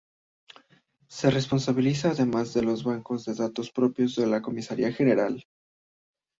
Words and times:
Se 1.09 1.29
responsabiliza 1.29 2.09
además 2.09 2.55
de 2.55 2.63
los 2.63 2.83
bancos 2.83 3.23
de 3.25 3.35
datos 3.35 3.69
propios 3.69 4.15
de 4.15 4.25
la 4.25 4.41
Comisaría 4.41 4.91
General. 4.91 5.45